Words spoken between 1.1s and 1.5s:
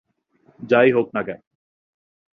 না কেন!